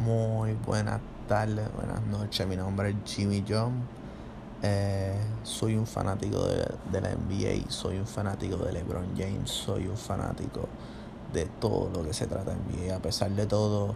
Muy 0.00 0.54
buenas 0.54 0.98
tardes, 1.28 1.68
buenas 1.74 2.00
noches. 2.06 2.46
Mi 2.46 2.56
nombre 2.56 2.88
es 2.88 2.96
Jimmy 3.04 3.44
John. 3.46 3.82
Eh, 4.62 5.14
soy 5.42 5.76
un 5.76 5.86
fanático 5.86 6.42
de, 6.46 7.00
la 7.02 7.10
NBA, 7.10 7.70
soy 7.70 7.98
un 7.98 8.06
fanático 8.06 8.56
de 8.56 8.72
LeBron 8.72 9.14
James, 9.14 9.50
soy 9.50 9.88
un 9.88 9.98
fanático 9.98 10.68
de 11.34 11.44
todo 11.60 11.90
lo 11.92 12.02
que 12.02 12.14
se 12.14 12.26
trata 12.26 12.52
de 12.52 12.56
NBA. 12.56 12.96
A 12.96 12.98
pesar 13.00 13.30
de 13.32 13.44
todo, 13.44 13.94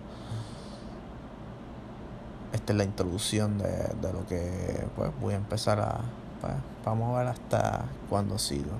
esta 2.52 2.74
es 2.74 2.76
la 2.76 2.84
introducción 2.84 3.56
de, 3.56 3.70
de 4.02 4.12
lo 4.12 4.26
que 4.26 4.86
pues, 4.96 5.10
voy 5.22 5.32
a 5.32 5.38
empezar 5.38 5.80
a. 5.80 6.02
Pues, 6.42 6.52
vamos 6.84 7.14
a 7.14 7.18
ver 7.20 7.28
hasta 7.28 7.86
cuándo 8.10 8.38
sigo. 8.38 8.72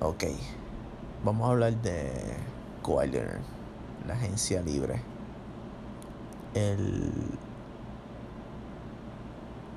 Ok, 0.00 0.24
vamos 1.24 1.46
a 1.46 1.52
hablar 1.52 1.80
de 1.82 2.10
Kawhi 2.82 3.12
la 4.08 4.14
agencia 4.14 4.60
libre. 4.60 5.11
El 6.54 7.10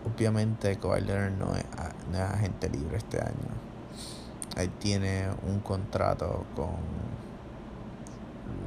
obviamente 0.06 0.78
Kawhi 0.78 1.02
no 1.02 1.56
es, 1.56 1.66
no 2.12 2.18
es 2.18 2.22
agente 2.22 2.70
libre 2.70 2.98
este 2.98 3.20
año. 3.22 3.66
Él 4.58 4.70
tiene 4.80 5.28
un 5.48 5.60
contrato 5.60 6.46
con 6.56 6.70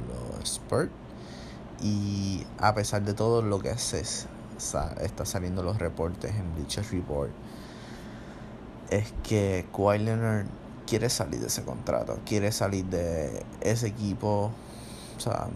los 0.07 0.43
Spurs 0.43 0.89
y 1.81 2.45
a 2.59 2.73
pesar 2.75 3.03
de 3.03 3.13
todo 3.13 3.41
lo 3.41 3.59
que 3.59 3.77
se 3.77 4.01
está 4.01 5.25
saliendo 5.25 5.63
los 5.63 5.79
reportes 5.79 6.35
en 6.35 6.53
Bleacher 6.53 6.85
Report 6.91 7.31
es 8.89 9.13
que 9.23 9.65
Kawhi 9.73 9.99
Leonard 9.99 10.45
quiere 10.85 11.09
salir 11.09 11.39
de 11.39 11.47
ese 11.47 11.63
contrato, 11.63 12.19
quiere 12.25 12.51
salir 12.51 12.85
de 12.85 13.45
ese 13.61 13.87
equipo, 13.87 14.51
o 15.17 15.19
sea, 15.19 15.47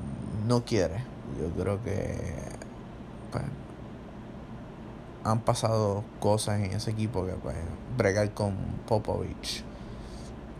no 0.47 0.63
quiere. 0.63 1.12
Yo 1.39 1.49
creo 1.61 1.81
que 1.83 2.15
pues, 3.31 3.43
han 5.23 5.41
pasado 5.41 6.03
cosas 6.19 6.59
en 6.59 6.71
ese 6.71 6.91
equipo 6.91 7.25
que 7.25 7.33
pues, 7.33 7.55
bregar 7.97 8.33
con 8.33 8.55
Popovich 8.87 9.63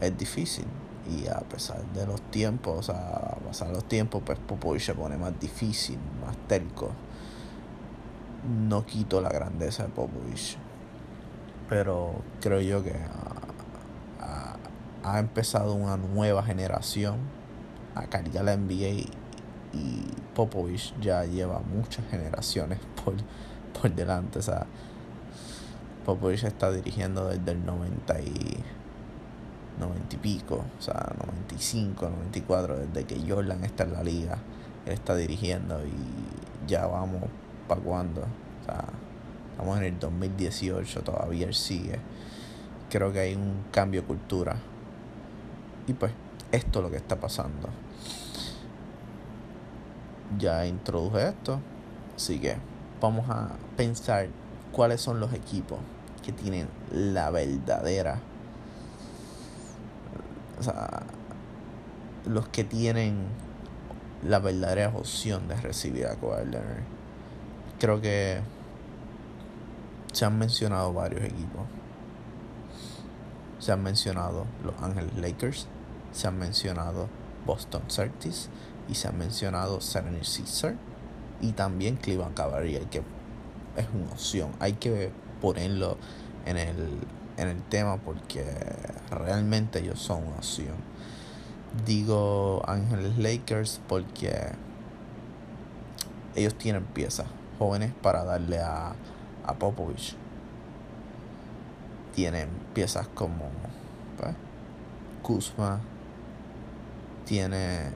es 0.01 0.17
difícil. 0.17 0.65
Y 1.09 1.27
a 1.27 1.39
pesar 1.39 1.83
de 1.93 2.07
los 2.07 2.21
tiempos, 2.21 2.89
a 2.89 3.35
pasar 3.45 3.69
los 3.69 3.83
tiempos, 3.85 4.23
pues 4.25 4.39
Popovich 4.39 4.83
se 4.83 4.93
pone 4.93 5.17
más 5.17 5.37
difícil, 5.37 5.99
más 6.25 6.37
terco. 6.47 6.91
No 8.67 8.85
quito 8.85 9.19
la 9.19 9.29
grandeza 9.29 9.83
de 9.83 9.89
Popovich. 9.89 10.57
Pero 11.67 12.21
creo 12.39 12.61
yo 12.61 12.83
que 12.83 12.93
ha, 14.21 14.55
ha 15.03 15.19
empezado 15.19 15.73
una 15.73 15.97
nueva 15.97 16.43
generación 16.43 17.17
a 17.95 18.07
cargar 18.07 18.45
la 18.45 18.55
NBA 18.55 19.22
y 19.73 20.05
Popovich 20.35 20.93
ya 21.01 21.25
lleva 21.25 21.59
muchas 21.59 22.05
generaciones 22.09 22.79
por 23.03 23.15
por 23.73 23.93
delante. 23.93 24.39
O 24.39 24.41
sea, 24.41 24.65
Popovich 26.05 26.43
está 26.43 26.71
dirigiendo 26.71 27.27
desde 27.27 27.51
el 27.51 27.65
90 27.65 28.21
y, 28.21 28.63
90 29.79 30.15
y 30.15 30.19
pico, 30.19 30.65
o 30.77 30.81
sea, 30.81 31.13
95, 31.25 32.09
94, 32.09 32.77
desde 32.77 33.05
que 33.05 33.19
Jordan 33.27 33.63
está 33.63 33.83
en 33.83 33.93
la 33.93 34.03
liga. 34.03 34.37
Él 34.85 34.93
está 34.93 35.15
dirigiendo 35.15 35.79
y 35.85 36.67
ya 36.67 36.85
vamos 36.85 37.23
para 37.67 37.81
cuando. 37.81 38.21
O 38.21 38.65
sea, 38.65 38.85
estamos 39.51 39.77
en 39.77 39.83
el 39.85 39.99
2018, 39.99 41.01
todavía 41.01 41.47
él 41.47 41.53
sigue. 41.53 41.99
Creo 42.89 43.11
que 43.11 43.19
hay 43.19 43.35
un 43.35 43.65
cambio 43.71 44.01
de 44.01 44.07
cultura. 44.07 44.55
Y 45.87 45.93
pues, 45.93 46.11
esto 46.51 46.79
es 46.79 46.83
lo 46.83 46.91
que 46.91 46.97
está 46.97 47.19
pasando. 47.19 47.69
Ya 50.37 50.65
introduje 50.65 51.29
esto, 51.29 51.59
así 52.15 52.39
que 52.39 52.57
vamos 53.01 53.29
a 53.29 53.49
pensar 53.77 54.27
cuáles 54.71 55.01
son 55.01 55.19
los 55.19 55.33
equipos 55.33 55.79
que 56.23 56.31
tienen 56.31 56.67
la 56.91 57.29
verdadera, 57.29 58.19
o 60.59 60.63
sea, 60.63 61.03
los 62.25 62.47
que 62.47 62.63
tienen 62.63 63.27
la 64.23 64.39
verdadera 64.39 64.89
opción 64.95 65.47
de 65.47 65.55
recibir 65.55 66.07
a 66.07 66.15
Kawhi 66.15 66.49
Creo 67.79 67.99
que 67.99 68.39
se 70.13 70.25
han 70.25 70.37
mencionado 70.37 70.93
varios 70.93 71.23
equipos. 71.23 71.63
Se 73.59 73.71
han 73.71 73.83
mencionado 73.83 74.45
Los 74.63 74.75
Ángeles 74.81 75.15
Lakers, 75.17 75.67
se 76.11 76.27
han 76.27 76.37
mencionado 76.37 77.07
Boston 77.45 77.81
Celtics 77.89 78.49
y 78.89 78.95
se 78.95 79.07
han 79.07 79.17
mencionado 79.17 79.81
Serenity 79.81 80.41
Caesar 80.41 80.75
y 81.41 81.51
también 81.51 81.97
Cleveland 81.97 82.35
Cavaliers, 82.35 82.85
que 82.87 82.99
es 83.77 83.87
una 83.93 84.11
opción. 84.11 84.51
Hay 84.59 84.73
que 84.73 85.11
ponerlo 85.41 85.97
en 86.45 86.57
el, 86.57 86.99
en 87.37 87.47
el 87.47 87.61
tema 87.63 87.97
porque 87.97 88.45
realmente 89.11 89.79
ellos 89.79 89.99
son 89.99 90.27
una 90.27 90.37
opción. 90.37 90.75
Digo 91.85 92.61
Ángeles 92.67 93.17
Lakers 93.17 93.81
porque 93.87 94.51
ellos 96.35 96.55
tienen 96.55 96.83
piezas 96.85 97.27
jóvenes 97.59 97.91
para 98.01 98.23
darle 98.23 98.59
a, 98.59 98.95
a 99.45 99.53
Popovich. 99.55 100.15
Tienen 102.15 102.49
piezas 102.73 103.07
como 103.07 103.49
pues, 104.19 104.35
Kuzma, 105.23 105.81
tiene 107.25 107.91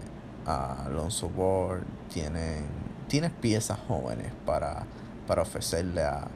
a 0.48 0.86
Alonso 0.86 1.28
Ward, 1.28 1.84
tienen 2.12 2.66
tienes 3.08 3.32
piezas 3.32 3.80
jóvenes 3.88 4.32
para, 4.46 4.84
para 5.28 5.42
ofrecerle 5.42 6.04
a, 6.04 6.28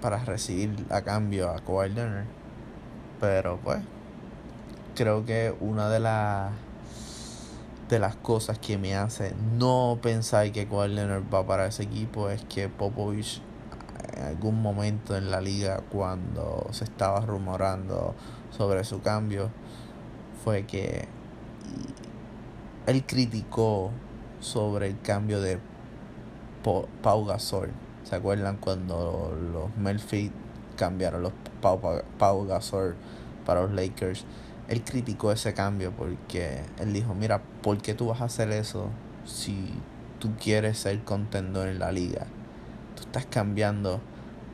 para 0.00 0.24
recibir 0.24 0.84
a 0.90 1.02
cambio 1.02 1.50
a 1.50 1.60
Kawhi 1.60 1.90
Leonard. 1.90 2.26
Pero 3.20 3.58
pues 3.62 3.80
creo 4.96 5.24
que 5.24 5.54
una 5.60 5.88
de 5.88 6.00
las 6.00 6.52
de 7.88 7.98
las 7.98 8.16
cosas 8.16 8.58
que 8.58 8.78
me 8.78 8.96
hace 8.96 9.34
no 9.58 9.98
pensar 10.02 10.50
que 10.50 10.66
Kawhi 10.66 10.88
Leonard 10.88 11.22
va 11.32 11.46
para 11.46 11.66
ese 11.66 11.84
equipo 11.84 12.30
es 12.30 12.42
que 12.46 12.68
Popovich 12.68 13.42
en 14.16 14.24
algún 14.24 14.60
momento 14.60 15.16
en 15.16 15.30
la 15.30 15.40
liga 15.40 15.82
cuando 15.90 16.66
se 16.72 16.84
estaba 16.84 17.20
rumorando 17.20 18.14
sobre 18.56 18.84
su 18.84 19.00
cambio 19.02 19.50
fue 20.42 20.64
que 20.64 21.06
él 22.86 23.04
criticó 23.06 23.90
sobre 24.40 24.88
el 24.88 25.00
cambio 25.00 25.40
de 25.40 25.58
Pau 27.02 27.24
Gasol. 27.24 27.70
¿Se 28.04 28.16
acuerdan 28.16 28.56
cuando 28.56 29.32
los 29.52 29.76
Melfi 29.76 30.32
cambiaron 30.76 31.22
los 31.22 31.32
Pau, 31.60 32.46
Gasol 32.46 32.96
para 33.46 33.62
los 33.62 33.72
Lakers? 33.72 34.24
Él 34.68 34.82
criticó 34.82 35.32
ese 35.32 35.54
cambio 35.54 35.92
porque 35.92 36.62
él 36.78 36.92
dijo, 36.92 37.14
mira, 37.14 37.42
¿por 37.62 37.78
qué 37.78 37.94
tú 37.94 38.08
vas 38.08 38.20
a 38.20 38.24
hacer 38.24 38.50
eso 38.50 38.88
si 39.24 39.72
tú 40.18 40.30
quieres 40.40 40.78
ser 40.78 41.02
contendor 41.04 41.68
en 41.68 41.78
la 41.78 41.92
liga? 41.92 42.26
Tú 42.96 43.02
estás 43.02 43.26
cambiando 43.26 44.00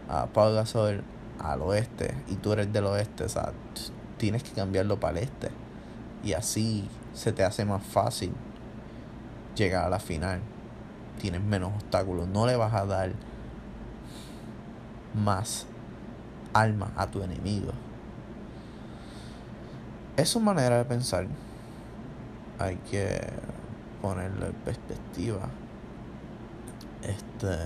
a 0.08 0.26
Pau 0.26 0.52
Gasol 0.52 1.02
al 1.38 1.62
oeste 1.62 2.14
y 2.28 2.34
tú 2.36 2.52
eres 2.52 2.72
del 2.72 2.86
oeste, 2.86 3.24
o 3.24 3.28
sea, 3.28 3.52
tienes 4.18 4.42
que 4.42 4.50
cambiarlo 4.52 4.98
para 5.00 5.18
el 5.18 5.24
este. 5.24 5.50
Y 6.22 6.32
así 6.32 6.88
se 7.14 7.32
te 7.32 7.44
hace 7.44 7.64
más 7.64 7.82
fácil 7.82 8.32
llegar 9.54 9.84
a 9.84 9.88
la 9.88 9.98
final. 9.98 10.40
Tienes 11.20 11.42
menos 11.42 11.72
obstáculos. 11.74 12.28
No 12.28 12.46
le 12.46 12.56
vas 12.56 12.74
a 12.74 12.86
dar 12.86 13.12
más 15.14 15.66
alma 16.52 16.92
a 16.96 17.06
tu 17.06 17.22
enemigo. 17.22 17.72
Es 20.16 20.28
su 20.28 20.40
manera 20.40 20.78
de 20.78 20.84
pensar. 20.84 21.26
Hay 22.58 22.76
que 22.90 23.20
ponerlo 24.02 24.46
en 24.46 24.52
perspectiva. 24.52 25.48
Este 27.02 27.56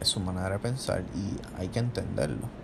es 0.00 0.08
su 0.08 0.20
manera 0.20 0.50
de 0.50 0.58
pensar 0.58 1.02
y 1.14 1.60
hay 1.60 1.68
que 1.68 1.78
entenderlo. 1.78 2.57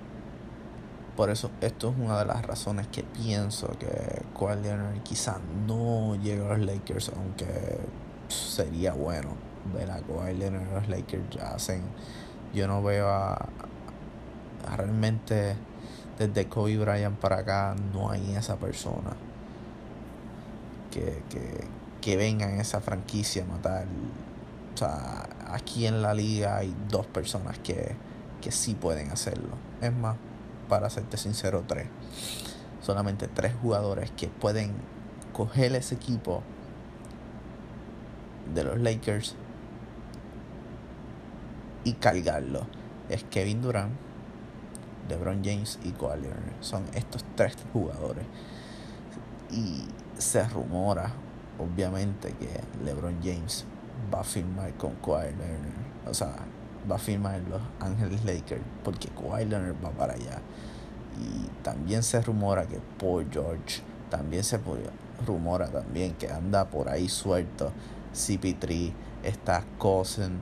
Por 1.17 1.31
eso, 1.31 1.51
esto 1.61 1.91
es 1.91 1.97
una 1.97 2.19
de 2.19 2.25
las 2.25 2.45
razones 2.45 2.89
que 2.89 3.05
pienso 3.05 3.69
que 3.79 4.23
Kawhi 4.37 4.63
Leonard 4.63 5.01
quizás 5.05 5.37
no 5.67 6.17
llegue 6.17 6.45
a 6.45 6.57
los 6.57 6.67
Lakers, 6.67 7.13
aunque 7.17 7.79
sería 8.29 8.95
bueno 8.95 9.31
ver 9.73 9.91
a 9.91 10.01
Kawhi 10.01 10.35
Leonard 10.35 10.73
los 10.73 10.89
Lakers 10.89 11.31
ya 11.31 11.55
hacen. 11.55 11.83
Yo 12.53 12.67
no 12.67 12.83
veo 12.83 13.09
a, 13.09 13.49
realmente 14.77 15.57
desde 16.19 16.49
Kobe 16.49 16.79
Bryant 16.79 17.19
para 17.19 17.39
acá 17.39 17.77
no 17.93 18.11
hay 18.11 18.35
esa 18.35 18.57
persona 18.57 19.17
que, 20.91 21.23
que, 21.29 21.65
que 22.01 22.17
venga 22.17 22.51
en 22.51 22.61
esa 22.61 22.81
franquicia 22.81 23.45
a 23.45 23.47
matar. 23.47 23.87
O 24.75 24.77
sea, 24.77 25.29
aquí 25.49 25.87
en 25.87 26.03
la 26.03 26.13
liga 26.15 26.57
hay 26.57 26.75
dos 26.89 27.07
personas 27.07 27.59
que, 27.61 27.95
que 28.41 28.51
sí 28.51 28.75
pueden 28.75 29.11
hacerlo. 29.11 29.57
Es 29.81 29.93
más, 29.93 30.17
para 30.69 30.91
serte 30.91 31.17
sincero, 31.17 31.65
tres. 31.67 31.89
Solamente 32.81 33.29
tres 33.29 33.55
jugadores 33.61 34.11
que 34.13 34.29
pueden 34.29 34.73
coger 35.33 35.75
ese 35.75 35.95
equipo 35.95 36.43
de 38.55 38.65
los 38.65 38.79
Lakers 38.79 39.37
y 41.85 41.95
cargarlo 41.95 42.67
es 43.09 43.25
Kevin 43.25 43.63
Durant, 43.63 43.93
LeBron 45.09 45.43
James 45.45 45.79
y 45.85 45.91
Kawhi 45.93 46.23
Leonard. 46.23 46.57
Son 46.61 46.85
estos 46.95 47.25
tres 47.37 47.57
jugadores. 47.73 48.25
Y 49.51 49.85
se 50.19 50.47
rumora, 50.49 51.11
obviamente, 51.59 52.33
que 52.33 52.61
LeBron 52.85 53.19
James 53.23 53.65
va 54.13 54.21
a 54.21 54.25
firmar 54.25 54.73
con 54.75 54.95
Kawhi 54.97 55.35
Leonard. 55.37 56.09
O 56.09 56.15
sea, 56.15 56.35
va 56.91 56.97
a 56.97 56.99
firmar 56.99 57.37
en 57.37 57.51
Los 57.51 57.63
Ángeles 57.81 58.25
Lakers 58.25 58.63
porque 58.83 59.09
Kawhi 59.09 59.45
Leonard 59.45 59.77
va 59.85 59.91
para 59.91 60.15
allá. 60.15 60.41
Y 61.21 61.49
también 61.63 62.03
se 62.03 62.21
rumora 62.21 62.67
que 62.67 62.81
Paul 62.99 63.29
George, 63.31 63.83
también 64.11 64.43
se 64.45 64.59
rumora 65.27 65.69
también 65.69 66.15
que 66.15 66.31
anda 66.31 66.65
por 66.67 66.89
ahí 66.89 67.09
suelto. 67.09 67.73
CP3, 68.15 68.93
está 69.23 69.65
Cousin. 69.79 70.39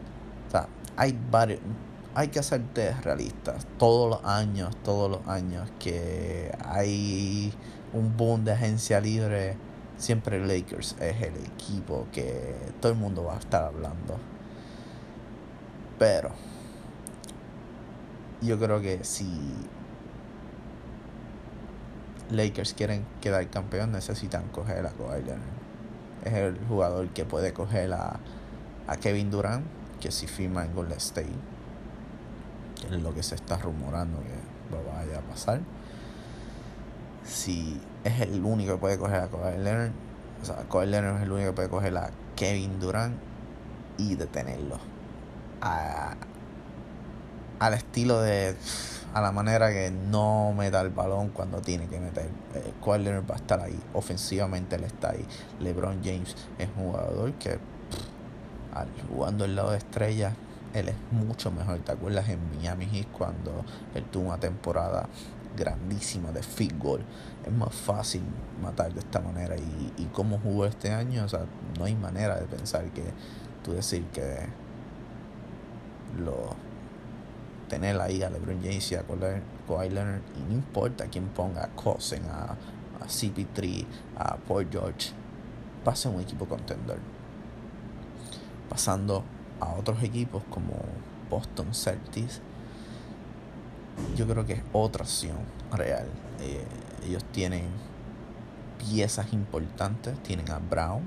O 0.52 0.66
hay 0.96 1.18
varios. 1.30 1.60
Hay 2.14 2.28
que 2.28 2.40
hacerte 2.40 2.92
realistas. 3.02 3.66
Todos 3.78 4.10
los 4.10 4.30
años, 4.30 4.76
todos 4.84 5.10
los 5.10 5.26
años 5.26 5.70
que 5.78 6.54
hay 6.62 7.52
un 7.94 8.14
boom 8.16 8.44
de 8.44 8.52
agencia 8.52 9.00
libre, 9.00 9.56
siempre 9.96 10.44
Lakers 10.46 10.96
es 11.00 11.22
el 11.22 11.36
equipo 11.36 12.06
que 12.12 12.54
todo 12.80 12.92
el 12.92 12.98
mundo 12.98 13.24
va 13.24 13.36
a 13.36 13.38
estar 13.38 13.64
hablando. 13.64 14.18
Pero 15.98 16.30
yo 18.40 18.58
creo 18.58 18.80
que 18.80 19.04
si 19.04 19.28
Lakers 22.30 22.74
quieren 22.74 23.04
quedar 23.20 23.48
campeón, 23.48 23.92
necesitan 23.92 24.48
coger 24.48 24.86
a 24.86 24.90
Kawhi 24.90 25.22
Es 26.24 26.32
el 26.32 26.58
jugador 26.66 27.08
que 27.10 27.24
puede 27.24 27.52
coger 27.52 27.92
a, 27.92 28.18
a 28.86 28.96
Kevin 28.96 29.30
Durant, 29.30 29.64
que 30.00 30.10
si 30.10 30.26
firma 30.26 30.64
en 30.64 30.74
Golden 30.74 30.98
State, 30.98 31.28
que 32.80 32.94
es 32.94 33.02
lo 33.02 33.14
que 33.14 33.22
se 33.22 33.34
está 33.34 33.58
rumorando 33.58 34.18
que 34.20 34.52
vaya 34.76 35.18
a 35.18 35.22
pasar. 35.22 35.60
Si 37.24 37.80
es 38.02 38.20
el 38.20 38.44
único 38.44 38.72
que 38.72 38.78
puede 38.78 38.98
coger 38.98 39.20
a 39.20 39.28
Kawhi 39.28 39.58
Leonard, 39.58 39.92
o 40.42 40.44
sea, 40.44 40.56
Kawhi 40.68 40.86
Leonard 40.86 41.16
es 41.18 41.22
el 41.22 41.32
único 41.32 41.50
que 41.50 41.56
puede 41.56 41.68
coger 41.68 41.96
a 41.96 42.10
Kevin 42.34 42.80
Durant 42.80 43.16
y 43.98 44.16
detenerlo. 44.16 44.91
A, 45.62 46.16
al 47.58 47.74
estilo 47.74 48.20
de 48.20 48.54
a 49.14 49.20
la 49.20 49.30
manera 49.30 49.70
que 49.70 49.90
no 49.90 50.54
me 50.56 50.70
da 50.70 50.80
el 50.80 50.90
balón 50.90 51.28
cuando 51.28 51.60
tiene 51.60 51.86
que 51.86 52.00
meter. 52.00 52.30
Eh, 52.54 52.72
va 52.84 53.34
a 53.34 53.36
estar 53.36 53.60
ahí. 53.60 53.78
Ofensivamente 53.92 54.76
él 54.76 54.84
está 54.84 55.10
ahí. 55.10 55.24
LeBron 55.60 56.00
James 56.02 56.34
es 56.58 56.68
un 56.76 56.90
jugador 56.90 57.32
que 57.34 57.58
al, 58.74 58.88
jugando 59.08 59.44
el 59.44 59.54
lado 59.54 59.72
de 59.72 59.78
estrella, 59.78 60.34
él 60.72 60.88
es 60.88 60.96
mucho 61.10 61.50
mejor. 61.50 61.78
¿Te 61.80 61.92
acuerdas 61.92 62.28
en 62.30 62.38
Miami 62.56 62.86
Heat 62.86 63.08
cuando 63.12 63.64
él 63.94 64.04
tuvo 64.04 64.28
una 64.28 64.38
temporada 64.38 65.08
grandísima 65.56 66.32
de 66.32 66.42
field 66.42 66.78
goal? 66.82 67.04
Es 67.44 67.52
más 67.52 67.74
fácil 67.74 68.22
matar 68.62 68.94
de 68.94 69.00
esta 69.00 69.20
manera. 69.20 69.56
Y, 69.56 69.92
y 69.98 70.06
cómo 70.06 70.38
jugó 70.38 70.64
este 70.64 70.90
año, 70.90 71.24
o 71.24 71.28
sea, 71.28 71.44
no 71.78 71.84
hay 71.84 71.94
manera 71.94 72.36
de 72.40 72.46
pensar 72.46 72.84
que 72.92 73.04
tú 73.62 73.72
decir 73.72 74.04
que 74.06 74.48
lo 76.18 76.54
tener 77.72 77.98
ahí 78.02 78.22
a 78.22 78.28
LeBron 78.28 78.60
James 78.62 78.92
y 78.92 78.96
a 78.96 79.02
Kawhi 79.02 79.86
y 79.86 79.90
no 79.90 80.52
importa 80.52 81.06
quién 81.06 81.28
ponga 81.28 81.64
a 81.64 81.68
Cousin, 81.68 82.22
a, 82.26 82.54
CP3, 83.06 83.86
a 84.18 84.36
Paul 84.36 84.68
George, 84.70 85.10
va 85.86 85.92
a 85.92 86.08
un 86.10 86.20
equipo 86.20 86.44
contender. 86.44 86.98
Pasando 88.68 89.24
a 89.58 89.72
otros 89.72 90.02
equipos 90.02 90.42
como 90.50 90.74
Boston 91.30 91.74
Celtics, 91.74 92.42
yo 94.16 94.28
creo 94.28 94.44
que 94.44 94.52
es 94.52 94.62
otra 94.74 95.04
opción 95.04 95.38
real. 95.72 96.06
Eh, 96.42 96.64
ellos 97.06 97.24
tienen 97.32 97.64
piezas 98.78 99.32
importantes, 99.32 100.22
tienen 100.22 100.50
a 100.50 100.58
Brown, 100.58 101.02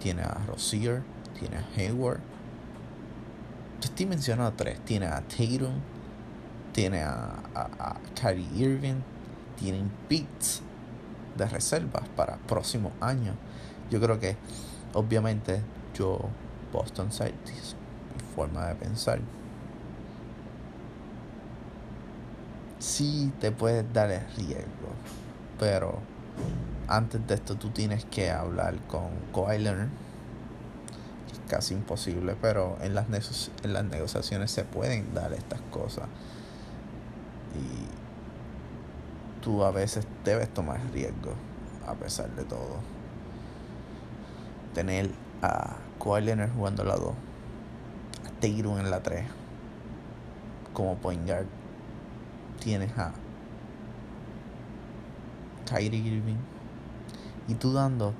tienen 0.00 0.26
a 0.26 0.46
Rozier, 0.46 1.02
tienen 1.38 1.58
a 1.58 1.66
Hayward 1.76 2.20
estoy 3.86 4.06
mencionando 4.06 4.52
tres. 4.56 4.80
Tiene 4.84 5.06
a 5.06 5.20
Tatum, 5.22 5.74
tiene 6.72 7.02
a, 7.02 7.34
a, 7.54 7.96
Kyrie 8.14 8.48
Irving, 8.54 9.00
tienen 9.58 9.90
pits 10.08 10.62
de 11.36 11.46
reservas 11.46 12.08
para 12.16 12.36
próximos 12.36 12.92
años. 13.00 13.36
Yo 13.90 14.00
creo 14.00 14.18
que, 14.18 14.36
obviamente, 14.94 15.60
yo, 15.94 16.20
Boston 16.72 17.12
Celtics, 17.12 17.76
mi 18.14 18.34
forma 18.34 18.66
de 18.66 18.74
pensar, 18.74 19.20
sí 22.78 23.32
te 23.40 23.52
puedes 23.52 23.90
dar 23.92 24.10
el 24.10 24.26
riesgo, 24.36 24.92
pero 25.58 26.00
antes 26.88 27.26
de 27.26 27.34
esto 27.34 27.56
tú 27.56 27.70
tienes 27.70 28.04
que 28.06 28.30
hablar 28.30 28.76
con 28.88 29.10
Kawhi 29.32 29.58
casi 31.52 31.74
imposible, 31.74 32.34
pero 32.40 32.78
en 32.80 32.94
las, 32.94 33.50
en 33.62 33.74
las 33.74 33.84
negociaciones 33.84 34.50
se 34.50 34.64
pueden 34.64 35.12
dar 35.12 35.34
estas 35.34 35.60
cosas. 35.70 36.06
Y 37.54 39.42
tú 39.42 39.62
a 39.62 39.70
veces 39.70 40.06
debes 40.24 40.48
tomar 40.48 40.80
riesgo, 40.94 41.34
a 41.86 41.92
pesar 41.92 42.30
de 42.30 42.44
todo. 42.44 42.76
Tener 44.72 45.10
a 45.42 45.76
Kawhi 46.02 46.22
Leonard 46.22 46.54
jugando 46.54 46.84
la 46.84 46.96
2, 46.96 47.10
a 47.10 48.30
Tatum 48.40 48.78
en 48.78 48.90
la 48.90 49.02
3, 49.02 49.26
como 50.72 50.96
point 50.96 51.26
guard. 51.26 51.44
Tienes 52.60 52.96
a 52.96 53.12
Kyrie 55.66 56.00
Irving 56.00 56.38
y 57.46 57.54
tú 57.56 57.74
dando 57.74 58.14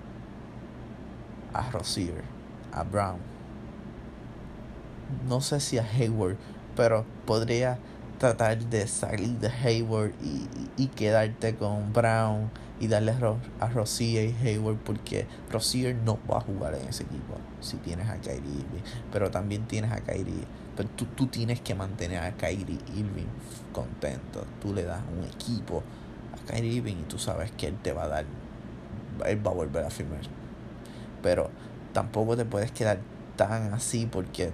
a 1.54 1.70
Rozier 1.70 2.31
a 2.72 2.82
Brown. 2.84 3.18
No 5.28 5.40
sé 5.40 5.60
si 5.60 5.78
a 5.78 5.84
Hayward, 5.84 6.36
pero 6.74 7.04
podría 7.26 7.78
tratar 8.22 8.56
de 8.56 8.86
salir 8.86 9.38
de 9.40 9.48
Hayward 9.48 10.12
y, 10.76 10.86
quedarte 10.94 11.56
con 11.56 11.92
Brown 11.92 12.50
y 12.78 12.86
darle 12.86 13.14
a 13.58 13.68
Rozier 13.68 14.30
y 14.30 14.46
Hayward 14.46 14.76
porque 14.76 15.26
Rozier 15.50 15.96
no 15.96 16.20
va 16.30 16.38
a 16.38 16.40
jugar 16.40 16.74
en 16.74 16.88
ese 16.88 17.02
equipo 17.02 17.34
si 17.60 17.78
tienes 17.78 18.08
a 18.08 18.18
Kyrie 18.18 18.38
Irving, 18.38 18.82
pero 19.12 19.30
también 19.32 19.66
tienes 19.66 19.90
a 19.90 20.00
Kyrie, 20.02 20.44
pero 20.76 20.88
tú, 20.90 21.06
tú 21.16 21.26
tienes 21.26 21.60
que 21.60 21.74
mantener 21.74 22.22
a 22.22 22.32
Kyrie 22.36 22.78
Irving 22.94 23.26
contento, 23.72 24.44
tú 24.60 24.72
le 24.72 24.84
das 24.84 25.02
un 25.16 25.24
equipo 25.24 25.82
a 26.32 26.52
Kyrie 26.52 26.74
Irving 26.74 26.98
y 27.00 27.04
tú 27.04 27.18
sabes 27.18 27.50
que 27.50 27.66
él 27.66 27.76
te 27.82 27.92
va 27.92 28.04
a 28.04 28.08
dar, 28.08 28.24
él 29.26 29.44
va 29.44 29.50
a 29.50 29.54
volver 29.54 29.84
a 29.84 29.90
firmar, 29.90 30.20
pero 31.22 31.50
tampoco 31.92 32.36
te 32.36 32.44
puedes 32.44 32.72
quedar 32.72 32.98
tan 33.36 33.72
así 33.74 34.06
porque 34.06 34.44
eh, 34.44 34.52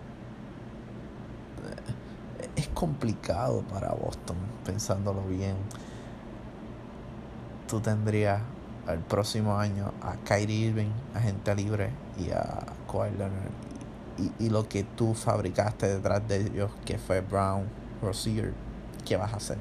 es 2.57 2.68
complicado 2.68 3.62
para 3.62 3.92
Boston, 3.92 4.37
pensándolo 4.64 5.23
bien. 5.23 5.57
Tú 7.66 7.80
tendrías 7.80 8.40
el 8.88 9.00
próximo 9.00 9.59
año 9.59 9.92
a 10.00 10.14
Kyrie 10.25 10.68
Irving, 10.68 10.90
agente 11.14 11.54
libre, 11.54 11.90
y 12.18 12.30
a 12.30 12.64
Kawhi 12.90 13.11
Leonard. 13.11 13.50
Y, 14.18 14.47
y, 14.47 14.50
lo 14.50 14.68
que 14.68 14.83
tú 14.83 15.14
fabricaste 15.14 15.87
detrás 15.87 16.26
de 16.26 16.40
ellos, 16.47 16.73
que 16.85 16.99
fue 16.99 17.21
Brown, 17.21 17.66
Rozier, 18.02 18.52
¿qué 19.04 19.16
vas 19.16 19.33
a 19.33 19.37
hacer? 19.37 19.59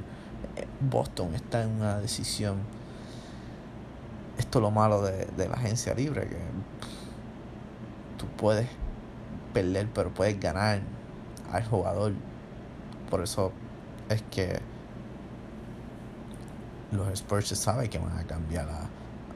Eh, 0.55 0.65
Boston 0.79 1.35
está 1.35 1.63
en 1.63 1.69
una 1.69 1.99
decisión. 1.99 2.57
Esto 4.39 4.59
es 4.59 4.63
lo 4.63 4.71
malo 4.71 5.01
de, 5.01 5.25
de 5.25 5.47
la 5.47 5.55
agencia 5.55 5.93
libre, 5.93 6.27
que 6.27 6.37
tú 8.17 8.25
puedes 8.27 8.67
perder, 9.53 9.87
pero 9.93 10.13
puedes 10.13 10.39
ganar 10.39 10.81
al 11.51 11.65
jugador. 11.65 12.13
Por 13.09 13.23
eso 13.23 13.51
es 14.09 14.21
que 14.23 14.59
los 16.91 17.07
Spurs 17.09 17.47
saben 17.57 17.89
que 17.89 17.99
van 17.99 18.17
a 18.17 18.23
cambiar 18.23 18.67
a, 18.69 18.81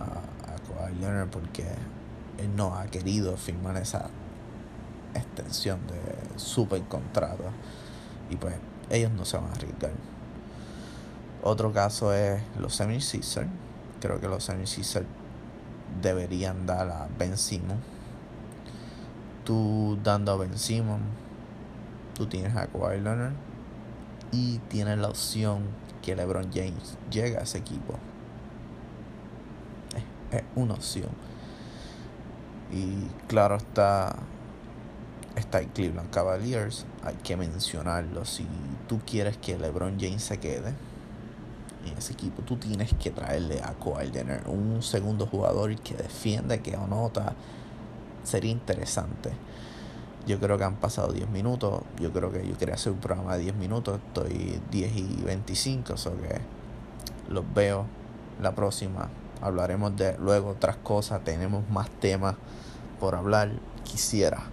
a, 0.03 0.55
Kawhi 0.67 0.95
Leonard 0.99 1.29
porque 1.29 1.63
él 2.37 2.55
no 2.55 2.75
ha 2.75 2.85
querido 2.85 3.37
firmar 3.37 3.77
esa 3.77 4.09
extensión 5.13 5.79
de 5.87 6.39
super 6.39 6.81
contrato 6.83 7.43
y 8.29 8.35
pues 8.35 8.55
ellos 8.89 9.11
no 9.11 9.25
se 9.25 9.37
van 9.37 9.47
a 9.47 9.53
arriesgar. 9.53 9.91
Otro 11.43 11.73
caso 11.73 12.13
es 12.13 12.41
los 12.59 12.79
76ers. 12.79 13.47
Creo 13.99 14.19
que 14.19 14.27
los 14.27 14.47
76ers 14.47 15.05
deberían 16.01 16.65
dar 16.65 16.89
a 16.89 17.07
Ben 17.17 17.37
Simmons 17.37 17.79
tú 19.43 19.97
dando 20.03 20.31
a 20.31 20.37
Ben 20.37 20.57
Simon, 20.57 21.01
tú 22.15 22.27
tienes 22.27 22.55
a 22.55 22.67
Kawhi 22.67 22.99
Leonard 22.99 23.33
y 24.31 24.59
tienes 24.69 24.97
la 24.97 25.09
opción 25.09 25.63
que 26.01 26.15
LeBron 26.15 26.51
James 26.53 26.97
llegue 27.09 27.37
a 27.37 27.41
ese 27.41 27.59
equipo. 27.59 27.95
Es, 30.31 30.43
una 30.55 30.73
opción. 30.73 31.09
Y 32.71 33.07
claro 33.27 33.57
está, 33.57 34.15
está 35.35 35.59
el 35.59 35.67
Cleveland 35.67 36.09
Cavaliers, 36.09 36.85
hay 37.03 37.15
que 37.15 37.35
mencionarlo. 37.35 38.25
Si 38.25 38.47
tú 38.87 39.01
quieres 39.05 39.37
que 39.37 39.57
LeBron 39.57 39.99
James 39.99 40.23
se 40.23 40.39
quede 40.39 40.73
en 41.85 41.97
ese 41.97 42.13
equipo, 42.13 42.43
tú 42.43 42.55
tienes 42.57 42.93
que 42.93 43.11
traerle 43.11 43.61
a 43.61 43.73
Kawhi 43.73 44.11
Leonard, 44.11 44.47
un 44.47 44.81
segundo 44.81 45.25
jugador 45.25 45.75
que 45.77 45.95
defiende, 45.95 46.61
que 46.61 46.75
anota. 46.75 47.35
Sería 48.23 48.51
interesante. 48.51 49.31
Yo 50.27 50.39
creo 50.39 50.57
que 50.57 50.63
han 50.63 50.75
pasado 50.75 51.11
10 51.11 51.29
minutos. 51.29 51.81
Yo 51.99 52.11
creo 52.11 52.31
que 52.31 52.47
yo 52.47 52.57
quería 52.57 52.75
hacer 52.75 52.93
un 52.93 52.99
programa 52.99 53.35
de 53.35 53.43
10 53.43 53.55
minutos. 53.55 53.99
Estoy 54.07 54.61
10 54.71 54.95
y 54.95 55.21
25, 55.23 55.97
so 55.97 56.11
que 56.17 56.39
los 57.29 57.43
veo 57.53 57.85
la 58.41 58.53
próxima. 58.53 59.09
Hablaremos 59.41 59.95
de 59.95 60.17
luego 60.19 60.49
otras 60.49 60.77
cosas. 60.77 61.23
Tenemos 61.23 61.67
más 61.69 61.89
temas 61.89 62.35
por 62.99 63.15
hablar. 63.15 63.51
Quisiera 63.83 64.43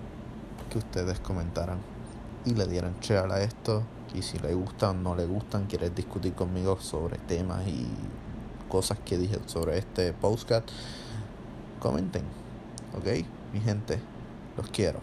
que 0.70 0.78
ustedes 0.78 1.20
comentaran 1.20 1.78
y 2.44 2.54
le 2.54 2.66
dieran 2.66 2.94
share 3.00 3.30
a 3.30 3.42
esto. 3.42 3.82
Y 4.14 4.22
si 4.22 4.38
les 4.38 4.54
gustan 4.54 5.00
o 5.00 5.10
no 5.10 5.14
les 5.14 5.28
gustan, 5.28 5.66
quieren 5.66 5.94
discutir 5.94 6.32
conmigo 6.32 6.80
sobre 6.80 7.18
temas 7.18 7.66
y 7.66 7.87
cosas 8.68 8.98
que 9.04 9.18
dije 9.18 9.38
sobre 9.46 9.78
este 9.78 10.12
podcast, 10.14 10.68
comenten. 11.80 12.25
¿Ok? 12.96 13.38
Mi 13.52 13.61
gente, 13.61 13.99
los 14.57 14.69
quiero. 14.69 15.00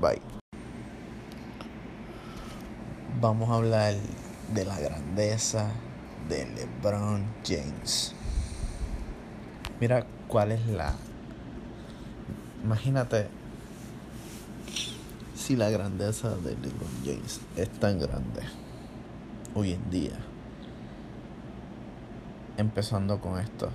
Bye. 0.00 0.20
Vamos 3.20 3.48
a 3.48 3.54
hablar 3.54 3.94
de 4.52 4.64
la 4.64 4.78
grandeza 4.80 5.70
de 6.28 6.46
LeBron 6.46 7.24
James. 7.46 8.12
Mira 9.80 10.04
cuál 10.26 10.52
es 10.52 10.66
la... 10.66 10.94
Imagínate 12.64 13.28
si 15.36 15.54
la 15.54 15.70
grandeza 15.70 16.30
de 16.30 16.56
LeBron 16.56 16.90
James 17.04 17.40
es 17.56 17.70
tan 17.78 18.00
grande 18.00 18.42
hoy 19.54 19.72
en 19.72 19.90
día. 19.90 20.18
Empezando 22.56 23.20
con 23.20 23.38
esto. 23.38 23.70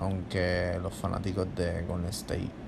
Aunque 0.00 0.78
los 0.82 0.94
fanáticos 0.94 1.46
de 1.54 1.82
Golden 1.82 2.08
State 2.08 2.59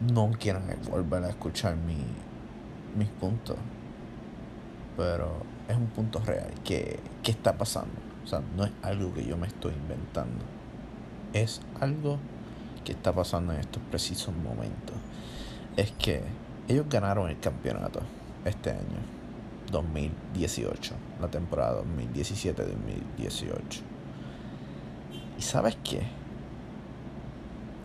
no 0.00 0.30
quieran 0.38 0.64
volver 0.90 1.24
a 1.24 1.28
escuchar 1.28 1.76
mi, 1.76 1.98
mis 2.96 3.08
puntos. 3.08 3.56
Pero 4.96 5.42
es 5.68 5.76
un 5.76 5.88
punto 5.88 6.20
real 6.20 6.52
que, 6.64 7.00
está 7.24 7.56
pasando. 7.56 7.94
O 8.24 8.26
sea, 8.26 8.42
no 8.56 8.64
es 8.64 8.72
algo 8.82 9.14
que 9.14 9.24
yo 9.24 9.36
me 9.36 9.46
estoy 9.46 9.72
inventando. 9.72 10.44
Es 11.32 11.60
algo 11.80 12.18
que 12.84 12.92
está 12.92 13.12
pasando 13.12 13.52
en 13.52 13.60
estos 13.60 13.80
precisos 13.84 14.34
momentos. 14.34 14.96
Es 15.76 15.92
que 15.92 16.22
ellos 16.66 16.86
ganaron 16.88 17.30
el 17.30 17.38
campeonato 17.38 18.00
este 18.44 18.70
año, 18.70 18.98
2018, 19.70 20.94
la 21.20 21.28
temporada 21.28 21.82
2017-2018. 21.82 23.54
¿Y 25.38 25.42
sabes 25.42 25.78
qué? 25.84 26.02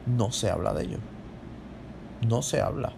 No 0.07 0.31
se 0.31 0.49
habla 0.49 0.73
de 0.73 0.85
ellos 0.85 0.99
no 2.21 2.41
se 2.41 2.61
habla. 2.61 2.93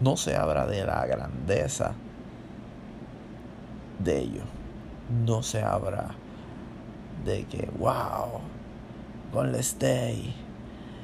No 0.00 0.16
se 0.16 0.36
habla 0.36 0.66
de 0.66 0.84
la 0.84 1.06
grandeza 1.06 1.92
de 3.98 4.18
ellos. 4.18 4.44
No 5.26 5.42
se 5.42 5.62
habla 5.62 6.14
de 7.24 7.44
que, 7.44 7.68
wow, 7.78 8.40
Golden 9.32 9.60
State 9.60 10.32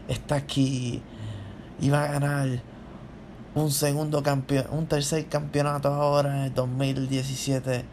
está 0.09 0.37
aquí 0.37 1.02
y 1.80 1.90
va 1.90 2.04
a 2.04 2.12
ganar 2.12 2.49
un 3.54 3.71
segundo 3.71 4.23
campeón, 4.23 4.66
un 4.71 4.87
tercer 4.87 5.26
campeonato 5.26 5.88
ahora 5.88 6.37
en 6.37 6.42
el 6.45 6.54
2017, 6.54 7.85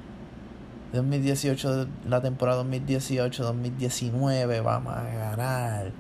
2018, 0.94 1.88
la 2.08 2.22
temporada 2.22 2.58
2018, 2.60 3.44
2019, 3.44 4.62
vamos 4.62 4.94
a 4.94 5.04
ganar. 5.04 5.92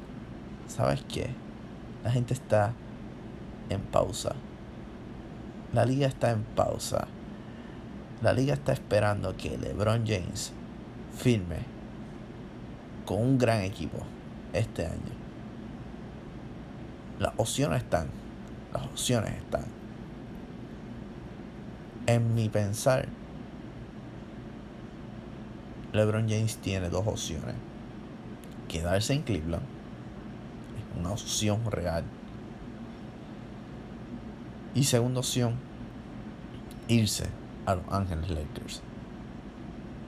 ¿Sabes 0.67 1.03
qué? 1.07 1.42
La 2.03 2.11
gente 2.11 2.33
está 2.33 2.73
en 3.69 3.81
pausa. 3.81 4.35
La 5.71 5.85
liga 5.85 6.07
está 6.07 6.31
en 6.31 6.43
pausa. 6.43 7.07
La 8.21 8.33
liga 8.33 8.53
está 8.53 8.73
esperando 8.73 9.35
que 9.37 9.57
LeBron 9.57 10.05
James 10.05 10.51
firme 11.17 11.59
con 13.05 13.21
un 13.21 13.37
gran 13.37 13.61
equipo 13.61 13.99
este 14.51 14.85
año. 14.85 15.13
Las 17.19 17.33
opciones 17.37 17.83
están. 17.83 18.07
Las 18.73 18.83
opciones 18.83 19.33
están. 19.35 19.65
En 22.05 22.35
mi 22.35 22.49
pensar, 22.49 23.07
LeBron 25.93 26.27
James 26.27 26.57
tiene 26.57 26.89
dos 26.89 27.07
opciones. 27.07 27.55
Quedarse 28.67 29.13
en 29.13 29.21
Cleveland 29.21 29.82
una 30.97 31.11
opción 31.11 31.59
real. 31.69 32.03
Y 34.75 34.83
segunda 34.85 35.19
opción, 35.19 35.55
irse 36.87 37.25
a 37.65 37.75
Los 37.75 37.85
Ángeles 37.89 38.29
Lakers. 38.29 38.81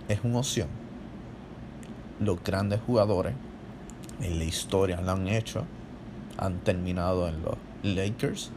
Es 0.07 0.19
una 0.23 0.39
opción. 0.39 0.67
Los 2.19 2.43
grandes 2.43 2.79
jugadores 2.81 3.35
en 4.21 4.39
la 4.39 4.45
historia 4.45 5.01
lo 5.01 5.11
han 5.11 5.27
hecho. 5.27 5.65
Han 6.37 6.59
terminado 6.59 7.27
en 7.27 7.41
los 7.41 7.55
Lakers. 7.83 8.51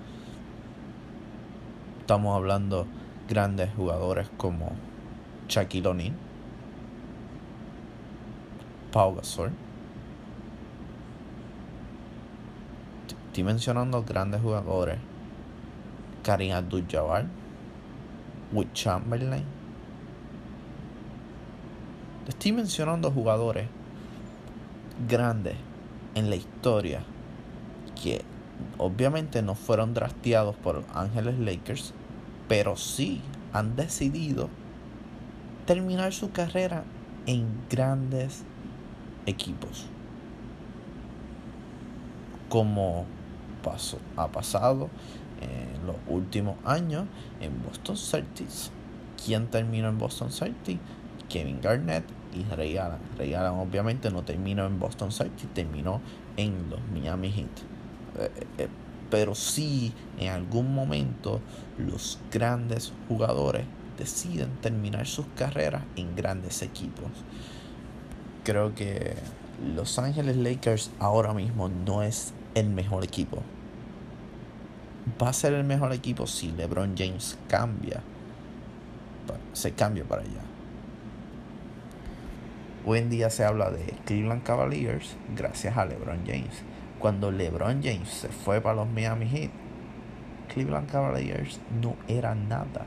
Estamos 2.01 2.35
hablando 2.35 2.87
grandes 3.29 3.71
jugadores 3.75 4.29
como 4.39 4.73
Shaquille 5.49 5.89
O'Neal, 5.89 6.15
Pau 8.91 9.15
Gasol, 9.15 9.53
estoy 13.39 13.53
mencionando 13.53 14.03
grandes 14.03 14.41
jugadores. 14.41 14.99
Karim 16.25 16.51
Abdul-Jabbar, 16.55 17.27
Will 18.53 18.73
Chamberlain. 18.73 19.45
Estoy 22.27 22.51
mencionando 22.51 23.13
jugadores 23.13 23.69
grandes 25.09 25.55
en 26.17 26.31
la 26.31 26.35
historia 26.35 27.05
que 28.03 28.23
obviamente 28.77 29.41
no 29.41 29.55
fueron 29.55 29.95
drafteados 29.95 30.57
por 30.57 30.75
los 30.75 30.85
Ángeles 30.93 31.39
Lakers, 31.39 31.95
pero 32.49 32.75
sí 32.75 33.23
han 33.53 33.77
decidido 33.77 34.49
terminar 35.65 36.13
su 36.13 36.33
carrera 36.33 36.83
en 37.27 37.47
grandes 37.71 38.43
equipos 39.27 39.87
como 42.49 43.07
ha 44.17 44.29
pasado 44.29 44.89
en 45.41 45.87
los 45.87 45.97
últimos 46.09 46.57
años 46.65 47.05
en 47.41 47.63
Boston 47.63 47.97
Celtics. 47.97 48.71
¿Quién 49.25 49.49
terminó 49.49 49.89
en 49.89 49.99
Boston 49.99 50.31
Celtics? 50.31 50.81
Kevin 51.29 51.61
Garnett 51.61 52.05
y 52.35 52.43
Ray 52.55 52.77
Allen. 52.77 52.99
Ray 53.19 53.35
Allen 53.35 53.59
obviamente 53.59 54.11
no 54.11 54.23
terminó 54.23 54.67
en 54.67 54.79
Boston 54.79 55.13
Celtics, 55.13 55.53
terminó 55.55 56.01
en 56.37 56.71
los 56.71 56.81
Miami 56.93 57.31
Heat. 57.31 57.47
Eh, 58.19 58.31
eh, 58.59 58.69
pero 59.11 59.35
sí, 59.35 59.93
en 60.19 60.31
algún 60.31 60.75
momento 60.75 61.41
los 61.79 62.19
grandes 62.31 62.93
jugadores 63.09 63.65
deciden 63.97 64.51
terminar 64.61 65.07
sus 65.07 65.27
carreras 65.37 65.83
en 65.97 66.15
grandes 66.15 66.63
equipos. 66.63 67.07
Creo 68.45 68.75
que 68.75 69.15
Los 69.75 69.99
Ángeles 69.99 70.37
Lakers 70.37 70.91
ahora 71.01 71.35
mismo 71.35 71.69
no 71.69 72.03
es 72.03 72.33
el 72.55 72.71
mejor 72.71 73.05
equipo 73.05 73.43
va 75.21 75.29
a 75.29 75.33
ser 75.33 75.55
el 75.55 75.65
mejor 75.65 75.93
equipo 75.93 76.27
si 76.27 76.51
LeBron 76.53 76.95
James 76.97 77.39
cambia. 77.49 78.03
Se 79.53 79.73
cambia 79.73 80.05
para 80.05 80.23
allá. 80.23 80.41
Hoy 82.87 82.99
en 82.99 83.11
día 83.11 83.29
se 83.31 83.45
habla 83.45 83.71
de 83.71 83.85
Cleveland 84.05 84.43
Cavaliers 84.43 85.17
gracias 85.37 85.77
a 85.77 85.85
LeBron 85.85 86.25
James. 86.27 86.63
Cuando 86.99 87.31
LeBron 87.31 87.83
James 87.83 88.09
se 88.09 88.29
fue 88.29 88.61
para 88.61 88.77
los 88.77 88.89
Miami 88.89 89.27
Heat, 89.27 89.51
Cleveland 90.53 90.91
Cavaliers 90.91 91.61
no 91.81 91.97
era 92.09 92.35
nada. 92.35 92.87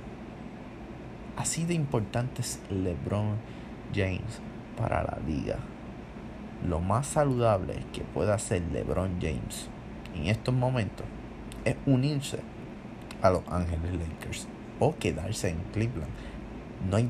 Así 1.37 1.65
de 1.65 1.73
importante 1.73 2.41
es 2.41 2.59
LeBron 2.69 3.37
James 3.93 4.41
para 4.77 5.03
la 5.03 5.17
liga. 5.25 5.57
Lo 6.67 6.79
más 6.79 7.07
saludable 7.07 7.85
que 7.93 8.01
pueda 8.01 8.35
hacer 8.35 8.61
LeBron 8.71 9.19
James 9.21 9.69
en 10.15 10.27
estos 10.27 10.53
momentos 10.53 11.05
es 11.65 11.75
unirse 11.85 12.39
a 13.21 13.29
los 13.29 13.43
Ángeles 13.47 13.93
Lakers 13.93 14.47
o 14.79 14.95
quedarse 14.95 15.49
en 15.49 15.57
Cleveland. 15.73 16.11
No 16.89 16.97
hay 16.97 17.09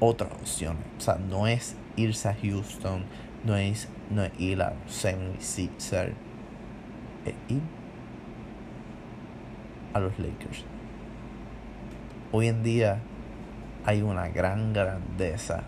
otra 0.00 0.28
opción. 0.28 0.78
O 0.98 1.00
sea, 1.00 1.16
no 1.16 1.46
es 1.46 1.76
irse 1.96 2.28
a 2.28 2.34
Houston, 2.34 3.04
no 3.44 3.56
es, 3.56 3.88
no 4.10 4.24
es 4.24 4.32
ir 4.38 4.62
a 4.62 4.74
76 4.86 5.92
er 5.92 6.14
es 7.24 7.34
ir 7.48 7.62
a 9.92 10.00
los 10.00 10.18
Lakers. 10.18 10.64
Hoy 12.32 12.48
en 12.48 12.62
día 12.62 13.00
hay 13.84 14.02
una 14.02 14.28
gran 14.28 14.72
grandeza 14.72 15.62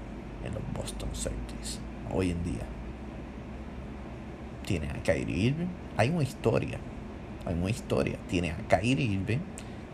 en 0.44 0.54
los 0.54 0.62
Boston 0.74 1.10
Celtics. 1.12 1.80
Hoy 2.12 2.30
en 2.30 2.44
día. 2.44 2.66
Tiene 4.64 4.88
a 4.90 5.02
Kyrie 5.02 5.48
Irving. 5.48 5.68
Hay 5.96 6.10
una 6.10 6.22
historia. 6.22 6.78
Hay 7.46 7.54
una 7.54 7.70
historia. 7.70 8.18
Tiene 8.28 8.50
a 8.50 8.56
Kyrie 8.68 9.04
Irving. 9.04 9.38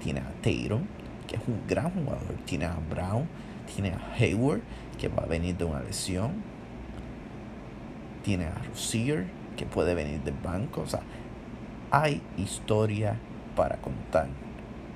Tiene 0.02 0.20
a 0.20 0.32
Tatum, 0.42 0.82
que 1.26 1.36
es 1.36 1.42
un 1.46 1.60
gran 1.68 1.90
jugador. 1.90 2.34
Tiene 2.44 2.64
a 2.64 2.76
Brown. 2.90 3.28
Tiene 3.72 3.90
a 3.90 4.14
Hayward, 4.18 4.60
que 4.98 5.08
va 5.08 5.22
a 5.22 5.26
venir 5.26 5.56
de 5.56 5.64
una 5.64 5.80
lesión. 5.80 6.42
Tiene 8.24 8.46
a 8.46 8.54
Rozier, 8.54 9.26
que 9.56 9.66
puede 9.66 9.94
venir 9.94 10.20
del 10.22 10.34
banco. 10.34 10.82
O 10.82 10.86
sea, 10.86 11.02
hay 11.90 12.22
historia 12.36 13.16
para 13.54 13.76
contar. 13.76 14.28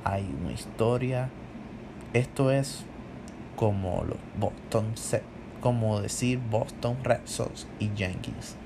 Hay 0.04 0.28
una 0.42 0.52
historia. 0.52 1.28
Esto 2.12 2.50
es 2.50 2.84
como 3.56 4.04
los 4.04 4.18
Boston 4.38 4.94
como 5.60 6.00
decir 6.00 6.38
Boston 6.50 6.98
Red 7.02 7.22
Sox 7.24 7.66
y 7.80 7.92
Yankees. 7.94 8.56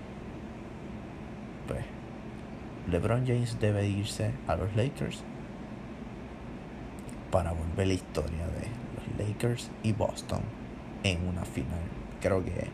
LeBron 2.91 3.27
James 3.27 3.59
debe 3.61 3.87
irse 3.87 4.33
a 4.49 4.57
los 4.57 4.75
Lakers 4.75 5.23
para 7.31 7.53
volver 7.53 7.87
la 7.87 7.95
historia 7.95 8.47
de 8.47 8.67
los 8.97 9.29
Lakers 9.29 9.71
y 9.83 9.93
Boston 9.93 10.41
en 11.05 11.27
una 11.27 11.45
final. 11.45 11.79
Creo 12.21 12.45
que 12.45 12.69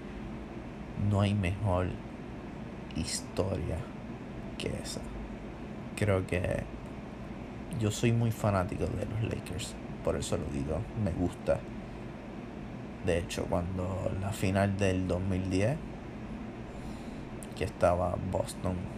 no 1.11 1.21
hay 1.21 1.35
mejor 1.35 1.89
historia 2.97 3.77
que 4.57 4.69
esa. 4.83 5.01
Creo 5.97 6.27
que 6.27 6.63
yo 7.79 7.91
soy 7.91 8.13
muy 8.13 8.31
fanático 8.31 8.87
de 8.87 9.05
los 9.05 9.23
Lakers, 9.23 9.75
por 10.03 10.17
eso 10.17 10.39
lo 10.39 10.47
digo, 10.47 10.81
me 11.05 11.13
gusta. 11.13 11.59
De 13.05 13.19
hecho, 13.19 13.45
cuando 13.45 14.11
la 14.21 14.31
final 14.31 14.77
del 14.79 15.07
2010, 15.07 15.77
que 17.57 17.65
estaba 17.65 18.17
Boston 18.33 18.96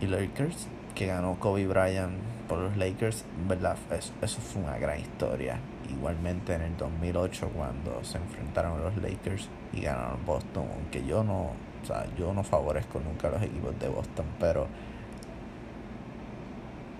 y 0.00 0.06
Lakers, 0.06 0.68
que 0.94 1.06
ganó 1.06 1.38
Kobe 1.38 1.66
Bryant 1.66 2.14
por 2.48 2.58
los 2.58 2.76
Lakers, 2.76 3.24
¿verdad? 3.48 3.76
Eso, 3.90 4.12
eso 4.22 4.40
fue 4.40 4.62
una 4.62 4.78
gran 4.78 5.00
historia. 5.00 5.58
Igualmente 5.90 6.54
en 6.54 6.62
el 6.62 6.76
2008 6.76 7.50
cuando 7.54 8.02
se 8.04 8.18
enfrentaron 8.18 8.80
a 8.80 8.84
los 8.84 8.96
Lakers 8.96 9.48
y 9.72 9.82
ganaron 9.82 10.24
Boston, 10.24 10.66
aunque 10.74 11.04
yo 11.04 11.22
no, 11.22 11.52
o 11.82 11.86
sea, 11.86 12.06
yo 12.16 12.32
no 12.32 12.42
favorezco 12.42 13.00
nunca 13.00 13.28
a 13.28 13.32
los 13.32 13.42
equipos 13.42 13.78
de 13.78 13.88
Boston, 13.88 14.26
pero 14.40 14.66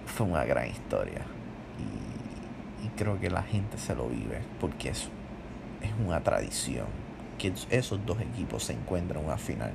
fue 0.07 0.27
una 0.27 0.45
gran 0.45 0.69
historia. 0.69 1.23
Y, 1.79 2.89
creo 2.97 3.21
que 3.21 3.29
la 3.29 3.43
gente 3.43 3.77
se 3.77 3.95
lo 3.95 4.09
vive 4.09 4.41
porque 4.59 4.89
es, 4.89 5.11
es 5.83 5.91
una 6.03 6.23
tradición 6.23 6.87
que 7.37 7.53
esos 7.69 8.07
dos 8.07 8.19
equipos 8.23 8.65
se 8.65 8.73
encuentran 8.73 9.21
en 9.21 9.27
una 9.27 9.37
final. 9.37 9.73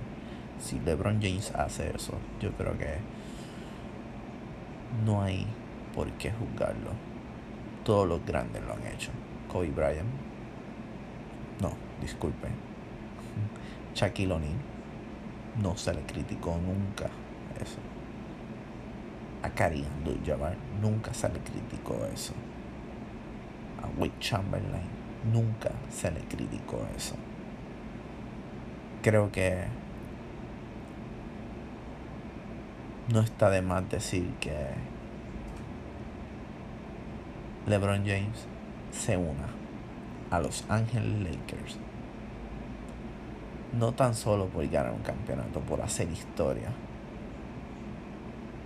Si 0.61 0.79
LeBron 0.79 1.19
James 1.21 1.51
hace 1.55 1.95
eso, 1.95 2.13
yo 2.39 2.51
creo 2.51 2.77
que 2.77 2.97
no 5.05 5.21
hay 5.21 5.47
por 5.95 6.09
qué 6.13 6.31
juzgarlo. 6.31 6.91
Todos 7.83 8.07
los 8.07 8.23
grandes 8.25 8.63
lo 8.63 8.73
han 8.73 8.85
hecho. 8.85 9.11
Kobe 9.51 9.71
Bryant. 9.71 10.07
No, 11.61 11.71
disculpe. 11.99 12.47
Shaquille 13.95 14.33
O'Neal. 14.33 14.53
No 15.61 15.75
se 15.75 15.93
le 15.93 16.01
criticó 16.03 16.51
nunca 16.51 17.09
eso. 17.59 17.79
A 19.43 19.49
Karim 19.49 19.85
Abdul-Jabbar 19.99 20.55
nunca 20.81 21.13
se 21.13 21.27
le 21.27 21.39
criticó 21.39 21.97
eso. 22.13 22.33
A 23.81 23.99
Wick 23.99 24.19
Chamberlain 24.19 24.87
nunca 25.33 25.71
se 25.89 26.11
le 26.11 26.21
criticó 26.21 26.85
eso. 26.95 27.15
Creo 29.01 29.31
que 29.31 29.65
no 33.09 33.21
está 33.21 33.49
de 33.49 33.61
más 33.61 33.89
decir 33.89 34.29
que 34.39 34.55
LeBron 37.67 38.05
James 38.05 38.47
se 38.91 39.17
una 39.17 39.47
a 40.29 40.39
Los 40.39 40.65
Ángeles 40.69 41.21
Lakers. 41.21 41.77
No 43.73 43.93
tan 43.93 44.15
solo 44.15 44.47
por 44.47 44.67
ganar 44.69 44.93
un 44.93 45.01
campeonato, 45.01 45.59
por 45.61 45.81
hacer 45.81 46.09
historia. 46.09 46.69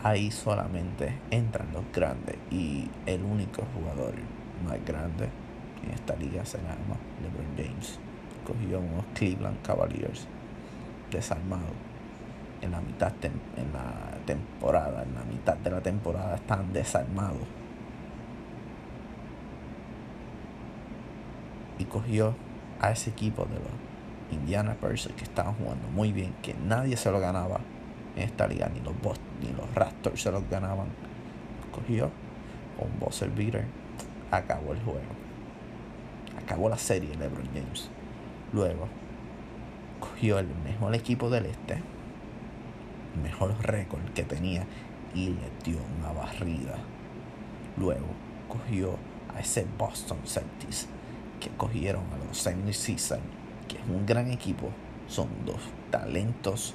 Ahí 0.04 0.30
solamente 0.32 1.14
entran 1.32 1.74
los 1.74 1.84
grandes 1.92 2.38
y 2.52 2.88
el 3.06 3.24
único 3.24 3.64
jugador 3.74 4.14
más 4.64 4.84
grande 4.86 5.30
en 5.84 5.92
esta 5.92 6.16
liga 6.16 6.46
se 6.46 6.58
llama 6.60 6.98
LeBron 7.22 7.56
James. 7.58 8.00
Cogió 8.46 8.80
unos 8.80 9.06
Cleveland 9.16 9.62
Cavaliers 9.64 10.28
desarmados 11.12 11.72
en 12.62 12.72
la 12.72 12.82
mitad 12.82 13.14
en 13.24 13.74
la 13.74 14.15
temporada, 14.26 15.04
en 15.04 15.16
la 15.16 15.24
mitad 15.24 15.56
de 15.58 15.72
la 15.72 15.82
temporada 15.82 16.36
están 16.36 16.74
desarmados 16.74 17.48
y 21.78 21.86
cogió 21.86 22.36
a 22.80 22.92
ese 22.92 23.10
equipo 23.10 23.46
de 23.46 23.56
los 23.56 23.86
Indiana 24.32 24.76
Pacers 24.80 25.16
que 25.16 25.24
estaban 25.24 25.54
jugando 25.56 25.88
muy 25.90 26.12
bien, 26.12 26.34
que 26.42 26.54
nadie 26.54 26.98
se 26.98 27.12
lo 27.12 27.20
ganaba 27.20 27.60
en 28.16 28.24
esta 28.24 28.48
liga, 28.48 28.70
ni 28.74 28.80
los 28.80 29.00
Boston, 29.02 29.26
ni 29.42 29.52
los 29.52 29.74
Raptors 29.76 30.22
se 30.22 30.32
los 30.32 30.48
ganaban. 30.50 30.88
Cogió 31.72 32.10
un 32.80 33.00
buzzer 33.00 33.30
beater, 33.30 33.66
acabó 34.32 34.74
el 34.74 34.82
juego. 34.82 35.02
Acabó 36.42 36.70
la 36.70 36.78
serie 36.78 37.16
LeBron 37.16 37.48
James. 37.54 37.90
Luego 38.54 38.88
cogió 40.00 40.40
el 40.40 40.48
mejor 40.64 40.96
equipo 40.96 41.30
del 41.30 41.48
este, 41.48 41.82
mejor 43.18 43.56
récord 43.62 44.04
que 44.14 44.24
tenía 44.24 44.66
y 45.14 45.30
le 45.30 45.52
dio 45.64 45.78
una 46.00 46.12
barrida. 46.12 46.76
Luego 47.78 48.08
cogió 48.48 48.98
a 49.36 49.40
ese 49.40 49.66
Boston 49.78 50.20
Celtics 50.26 50.88
que 51.40 51.50
cogieron 51.58 52.04
a 52.14 52.26
los 52.26 52.38
76 52.38 53.14
que 53.68 53.78
es 53.78 53.84
un 53.90 54.06
gran 54.06 54.32
equipo, 54.32 54.70
son 55.08 55.28
dos 55.46 55.62
talentos, 55.92 56.74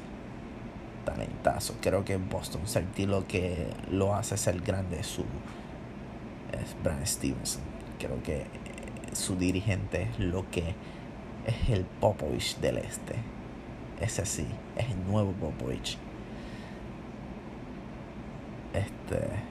talentazos. 1.05 1.76
Creo 1.81 2.05
que 2.05 2.16
Boston 2.16 2.66
Celtics 2.66 3.09
lo 3.09 3.26
que 3.26 3.68
lo 3.90 4.14
hace 4.14 4.37
ser 4.37 4.61
grande 4.61 5.03
su 5.03 5.24
es 6.53 6.76
Brian 6.83 7.07
Stevenson. 7.07 7.62
Creo 7.98 8.22
que 8.22 8.38
eh, 8.42 8.46
su 9.12 9.37
dirigente 9.37 10.03
es 10.03 10.18
lo 10.18 10.50
que 10.50 10.74
es 11.46 11.68
el 11.70 11.85
Popovich 11.85 12.59
del 12.59 12.79
este. 12.79 13.14
Ese 14.00 14.24
sí, 14.26 14.46
es 14.76 14.88
el 14.90 15.07
nuevo 15.07 15.33
Popovich. 15.33 15.98
Este 18.72 19.50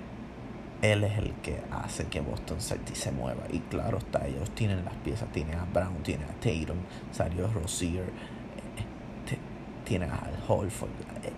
él 0.81 1.03
es 1.03 1.17
el 1.17 1.33
que 1.41 1.59
hace 1.71 2.05
que 2.05 2.21
Boston 2.21 2.61
Celtics 2.61 2.99
se 2.99 3.11
mueva. 3.11 3.43
Y 3.51 3.59
claro 3.59 3.97
está, 3.97 4.25
ellos 4.25 4.49
tienen 4.51 4.85
las 4.85 4.93
piezas, 4.95 5.29
tienen 5.31 5.55
a 5.59 5.65
Brown, 5.65 6.01
tienen 6.03 6.27
a 6.29 6.33
Tatum, 6.33 6.77
salió 7.11 7.47
Rozier, 7.47 8.05
eh, 8.05 9.37
tienen 9.83 10.09
a 10.09 10.21
Holford. 10.47 10.89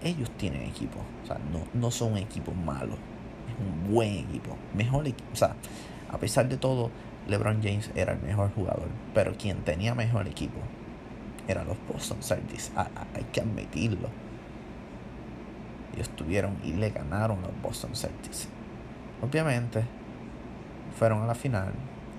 Ellos 0.04 0.30
tienen 0.38 0.62
equipo, 0.64 1.00
o 1.24 1.28
sea, 1.28 1.40
no, 1.52 1.64
no 1.74 1.90
son 1.90 2.14
un 2.14 2.18
equipo 2.20 2.52
malo, 2.54 2.94
es 2.94 3.58
un 3.60 3.94
buen 3.94 4.18
equipo, 4.18 4.56
mejor 4.76 5.08
equipo. 5.08 5.30
O 5.34 5.36
sea, 5.36 5.56
a 6.10 6.18
pesar 6.18 6.48
de 6.48 6.58
todo, 6.58 6.92
LeBron 7.28 7.62
James 7.64 7.90
era 7.96 8.14
el 8.14 8.22
mejor 8.22 8.54
jugador, 8.54 8.90
pero 9.14 9.34
quien 9.38 9.64
tenía 9.64 9.96
mejor 9.96 10.28
equipo 10.28 10.60
eran 11.48 11.68
los 11.68 11.78
Boston 11.92 12.22
Celtics. 12.22 12.72
hay 12.76 13.24
que 13.32 13.42
admitirlo. 13.42 14.10
Ellos 15.94 16.10
tuvieron 16.10 16.58
y 16.64 16.74
le 16.74 16.90
ganaron 16.90 17.40
a 17.40 17.48
los 17.48 17.62
Boston 17.62 17.96
Celtics. 17.96 18.48
Obviamente, 19.22 19.84
fueron 20.98 21.22
a 21.22 21.28
la 21.28 21.36
final 21.36 21.72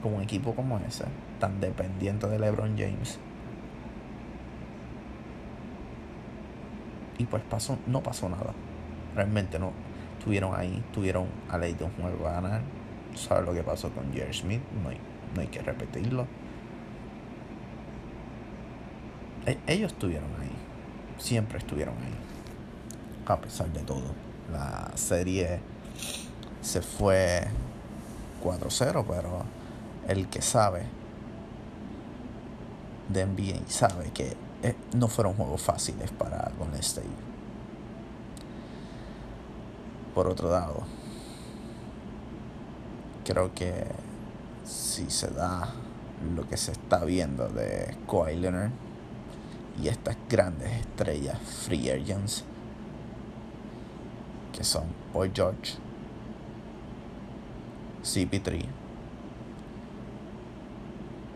con 0.02 0.14
un 0.14 0.22
equipo 0.22 0.54
como 0.54 0.78
ese, 0.78 1.04
tan 1.38 1.60
dependiente 1.60 2.26
de 2.26 2.38
LeBron 2.38 2.76
James. 2.76 3.18
Y 7.18 7.24
pues 7.24 7.42
pasó, 7.48 7.78
no 7.86 8.02
pasó 8.02 8.28
nada. 8.28 8.52
Realmente 9.14 9.58
no. 9.58 9.72
Estuvieron 10.18 10.54
ahí, 10.54 10.82
tuvieron 10.92 11.26
a 11.48 11.58
ley 11.58 11.74
de 11.74 11.84
un 11.84 11.90
juego 11.92 12.26
a 12.28 12.32
ganar. 12.32 12.60
¿Sabes 13.14 13.44
lo 13.44 13.52
que 13.52 13.62
pasó 13.62 13.90
con 13.90 14.12
Jerry 14.12 14.32
Smith? 14.32 14.62
No 14.82 14.88
hay, 14.88 14.98
no 15.34 15.40
hay 15.40 15.48
que 15.48 15.60
repetirlo. 15.62 16.26
E, 19.46 19.58
ellos 19.66 19.92
estuvieron 19.92 20.28
ahí. 20.40 20.50
Siempre 21.18 21.58
estuvieron 21.58 21.94
ahí. 21.96 22.14
A 23.26 23.36
pesar 23.40 23.68
de 23.72 23.80
todo. 23.80 24.14
La 24.52 24.90
serie 24.96 25.60
se 26.60 26.82
fue 26.82 27.46
4-0, 28.42 29.04
pero 29.06 29.44
el 30.08 30.28
que 30.28 30.42
sabe 30.42 30.84
de 33.08 33.26
NBA 33.26 33.68
sabe 33.68 34.10
que 34.12 34.36
eh, 34.62 34.76
no 34.94 35.08
fueron 35.08 35.34
juegos 35.34 35.62
fáciles 35.62 36.10
para 36.10 36.50
Golden 36.58 36.80
State. 36.80 37.08
Por 40.14 40.28
otro 40.28 40.50
lado, 40.50 40.82
creo 43.24 43.54
que 43.54 43.86
si 44.64 45.10
se 45.10 45.28
da 45.28 45.72
lo 46.34 46.46
que 46.46 46.56
se 46.56 46.72
está 46.72 47.04
viendo 47.04 47.48
de 47.48 47.96
Kawhi 48.08 48.40
y 49.80 49.88
estas 49.88 50.16
grandes 50.28 50.70
estrellas 50.72 51.38
free 51.66 51.90
agents 51.90 52.44
que 54.52 54.64
son 54.64 54.84
Paul 55.12 55.30
George, 55.34 55.74
CP3, 58.04 58.64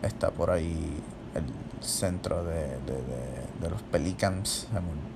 está 0.03 0.31
por 0.31 0.51
ahí 0.51 1.01
el 1.35 1.85
centro 1.85 2.43
de, 2.43 2.67
de, 3.61 3.69
los 3.69 3.81
Pelicans, 3.83 4.67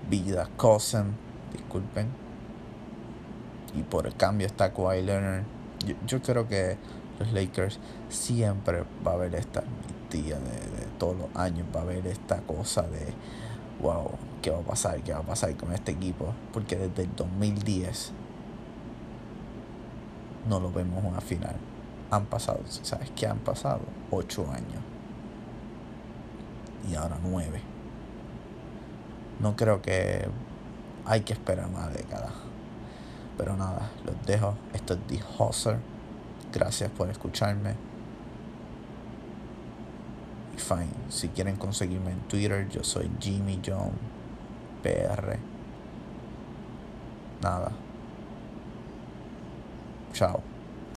Vida 0.10 0.50
Cousin, 0.58 1.16
disculpen, 1.54 2.08
y 3.76 3.84
por 3.84 4.08
el 4.08 4.16
cambio 4.16 4.48
está 4.48 4.74
Kawhi 4.74 5.02
Leonard. 5.02 5.44
Yo, 5.86 5.96
yo 6.06 6.22
creo 6.22 6.48
que 6.48 6.78
los 7.20 7.32
Lakers 7.32 7.80
siempre 8.10 8.84
va 9.06 9.12
a 9.12 9.16
haber 9.16 9.36
esta 9.36 9.64
tía 10.10 10.38
de, 10.38 10.52
de, 10.52 10.86
todos 11.00 11.18
los 11.18 11.36
años, 11.36 11.66
va 11.74 11.80
a 11.80 11.84
haber 11.84 12.06
esta 12.08 12.42
cosa 12.42 12.84
de, 12.84 13.14
wow, 13.80 14.12
¿qué 14.42 14.52
va 14.52 14.60
a 14.60 14.64
pasar? 14.64 15.02
¿Qué 15.02 15.14
va 15.14 15.20
a 15.20 15.24
pasar 15.24 15.56
con 15.56 15.72
este 15.74 15.92
equipo? 15.92 16.34
Porque 16.54 16.76
desde 16.76 17.04
el 17.04 17.16
2010 17.16 18.14
no 20.48 20.60
lo 20.60 20.72
vemos 20.72 21.04
una 21.04 21.22
final. 21.22 21.56
Han 22.10 22.26
pasado, 22.26 22.60
¿sabes 22.68 23.12
qué 23.16 23.28
han 23.28 23.40
pasado? 23.40 23.82
Ocho 24.10 24.50
años. 24.52 24.84
Y 26.90 26.96
ahora 26.96 27.18
nueve. 27.24 27.62
No 29.40 29.56
creo 29.56 29.82
que 29.82 30.28
hay 31.06 31.22
que 31.22 31.34
esperar 31.34 31.68
una 31.68 31.88
década. 31.90 32.30
Pero 33.38 33.56
nada, 33.56 33.90
los 34.06 34.16
dejo. 34.26 34.56
Esto 34.74 34.96
es 34.96 35.00
The 35.08 35.20
Husser. 35.40 35.78
Gracias 36.52 36.92
por 36.92 37.10
escucharme. 37.10 37.76
Fine, 40.72 41.10
si 41.10 41.28
quieren 41.28 41.58
conseguirme 41.58 42.12
en 42.12 42.22
Twitter, 42.30 42.66
yo 42.70 42.82
soy 42.82 43.12
Jimmy 43.20 43.60
John 43.62 43.92
PR. 44.82 45.38
Nada. 47.42 47.72
Chao. 50.14 50.51